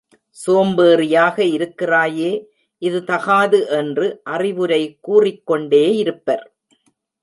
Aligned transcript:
சோம்பேறியாக 0.47 1.39
இருக்கிறாயே 1.39 2.31
இது 2.81 3.03
தகாது 3.03 3.69
என்று 3.69 4.07
அறிவுரை 4.23 4.97
கூறிக் 4.99 5.45
கொண்டே 5.45 5.95
இருப்பர். 5.95 6.45